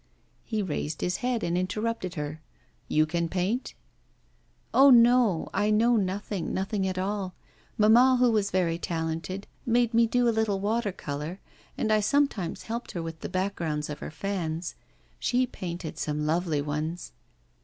[0.43, 2.41] He raised his head and interrupted her.
[2.87, 3.75] 'You can paint?'
[4.73, 7.35] 'Oh, no; I know nothing, nothing at all.
[7.77, 11.39] Mamma, who was very talented, made me do a little water colour,
[11.77, 14.73] and I sometimes helped her with the backgrounds of her fans.
[15.19, 17.11] She painted some lovely ones.